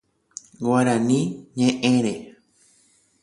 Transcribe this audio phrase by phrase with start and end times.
[0.63, 1.19] Guaraní
[1.57, 2.13] ñeʼẽre.